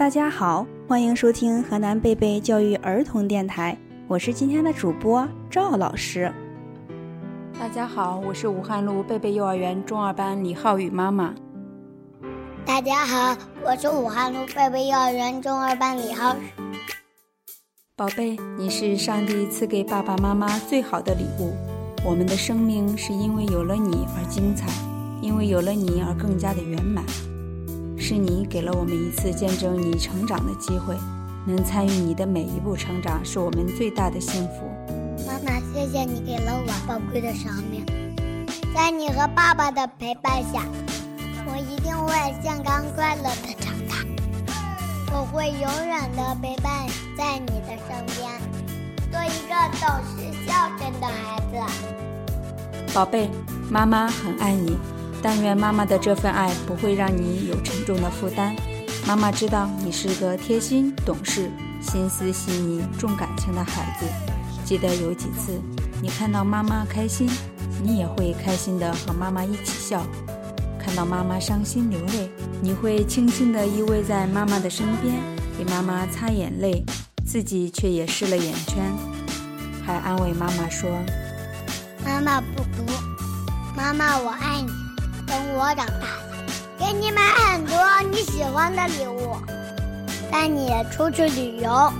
[0.00, 3.76] 大家好，欢迎收听河南贝贝教育儿童电台，
[4.08, 6.32] 我是今天的主播赵老师。
[7.60, 11.34] 大家好，我是武汉路贝贝幼儿园中二班李浩宇妈妈。
[12.64, 16.48] 大家好，我是武汉路贝贝幼儿园中二班李浩宇。
[17.94, 21.52] 宝贝，你是上帝赐给爸爸妈妈最好的礼物。
[22.06, 24.66] 我们的生命是因为有了你而精彩，
[25.20, 27.04] 因为有了你而更加的圆满。
[28.10, 30.96] 是你给了我们一次见证你成长的机会，
[31.46, 34.68] 能参与你的每一步成长，是我们最大的幸福。
[35.24, 37.86] 妈妈，谢谢你给了我宝贵的生命，
[38.74, 40.64] 在你和爸爸的陪伴下，
[41.46, 43.94] 我一定会健康快乐的长大。
[45.14, 48.28] 我会永远的陪伴在你的身边，
[49.12, 52.92] 做一个懂事孝顺的孩子。
[52.92, 53.30] 宝贝，
[53.70, 54.76] 妈妈很爱你。
[55.22, 58.54] 但愿妈妈的这份爱不会让你有沉重的负担。
[59.06, 61.50] 妈妈知道你是个贴心、懂事、
[61.82, 64.06] 心思细腻、重感情的孩子。
[64.64, 65.60] 记得有几次，
[66.00, 67.28] 你看到妈妈开心，
[67.82, 70.00] 你也会开心的和妈妈一起笑；
[70.78, 72.30] 看到妈妈伤心流泪，
[72.62, 75.16] 你会轻轻地依偎在妈妈的身边，
[75.58, 76.84] 给妈妈擦眼泪，
[77.26, 78.92] 自己却也湿了眼圈，
[79.84, 80.88] 还安慰妈妈说
[82.04, 82.92] ：“妈妈不哭，
[83.76, 84.70] 妈妈我爱你。”
[85.74, 86.44] 长大了，
[86.78, 87.74] 给你买很多
[88.10, 89.36] 你喜欢的礼物，
[90.30, 91.92] 带你出去旅游。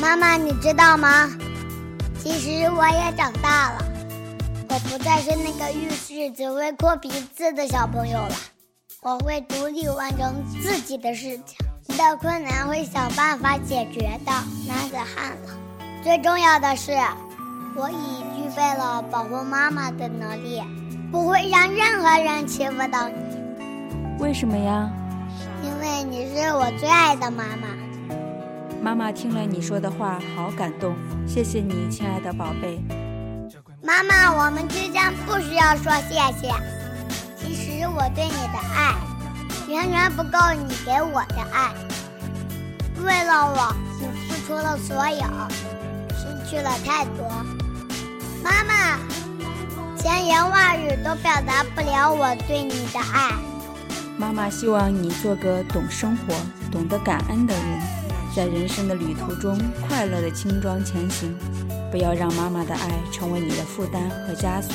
[0.00, 1.30] 妈妈，你知道吗？
[2.18, 3.84] 其实我也长大了，
[4.68, 8.34] 我不再是那个遇事只会哭鼻子的小朋友了。
[9.02, 11.56] 我会独立完成自己的事情，
[11.88, 14.32] 遇到困难会想办法解决的。
[14.66, 15.58] 男子汉了。
[16.04, 16.92] 最重要的是，
[17.76, 20.62] 我已具备了保护妈妈的能力。
[21.12, 23.14] 不会让任何人欺负到你。
[24.18, 24.90] 为什么呀？
[25.62, 27.68] 因为你是我最爱的妈妈。
[28.80, 30.96] 妈妈听了你说的话，好感动。
[31.26, 32.82] 谢谢你，亲爱的宝贝。
[33.82, 36.50] 妈妈，我们之间不需要说谢谢。
[37.36, 38.94] 其实我对你的爱，
[39.68, 41.74] 远远不够你给我的爱。
[43.04, 45.26] 为了我，你付出了所有，
[46.16, 47.28] 失去了太多。
[48.42, 48.98] 妈妈。
[50.02, 53.30] 千言万语都表达不了我对你的爱。
[54.18, 56.34] 妈妈希望你做个懂生活、
[56.72, 57.80] 懂得感恩的人，
[58.34, 61.32] 在人生的旅途中快乐的轻装前行。
[61.88, 64.74] 不要让妈妈的爱成为你的负担和枷锁。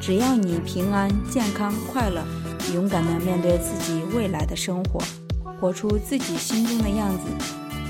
[0.00, 2.24] 只要你平安、健康、快乐，
[2.72, 4.98] 勇敢地面对自己未来的生活，
[5.60, 7.24] 活出自己心中的样子，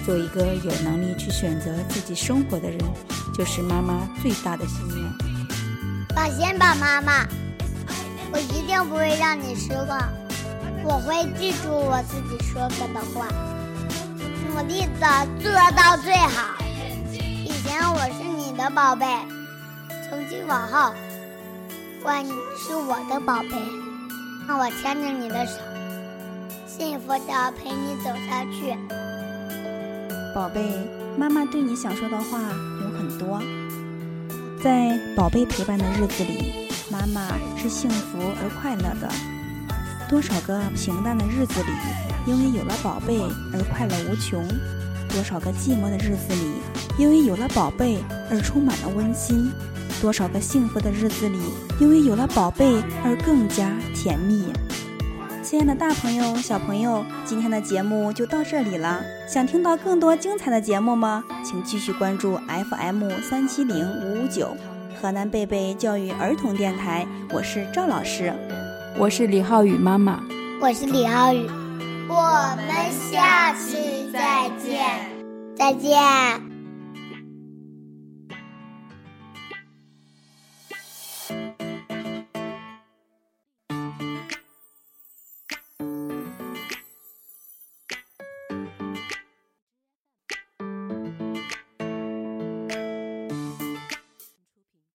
[0.05, 2.81] 做一个有能力去选择自己生活的人，
[3.33, 5.32] 就是妈妈最大的心愿。
[6.15, 7.27] 放心吧，妈妈，
[8.33, 10.09] 我一定不会让你失望。
[10.85, 13.27] 我会记住我自己说过的话，
[14.49, 16.55] 努力的做到最好。
[17.13, 19.07] 以前我是你的宝贝，
[20.09, 20.93] 从今往后，
[22.03, 23.51] 换你是我的宝贝。
[24.49, 25.61] 让我牵着你的手，
[26.67, 28.77] 幸福的陪你走下去。
[30.35, 30.61] 宝贝，
[31.17, 32.41] 妈妈对你想说的话
[32.81, 33.41] 有很多。
[34.63, 39.11] 在宝贝陪伴的日子里，妈妈是幸福而快乐的。
[40.09, 41.69] 多少个平淡的日子里，
[42.27, 43.19] 因为有了宝贝
[43.53, 44.41] 而快乐无穷；
[45.09, 46.53] 多少个寂寞的日子里，
[46.97, 47.99] 因为有了宝贝
[48.31, 49.51] 而充满了温馨；
[50.01, 51.41] 多少个幸福的日子里，
[51.81, 54.45] 因为有了宝贝而更加甜蜜。
[55.53, 59.03] 亲爱的大朋友、小朋友，今天的节目就到这里了。
[59.29, 61.23] 想听到更多精彩的节目吗？
[61.45, 62.41] 请继续关注
[62.71, 64.57] FM 三七零五五九
[64.99, 67.07] 河南贝贝教育儿童电台。
[67.31, 68.33] 我是赵老师，
[68.97, 70.23] 我是李浩宇妈妈，
[70.59, 71.47] 我是李浩宇。
[72.09, 74.81] 我们下期再见，
[75.55, 76.52] 再见。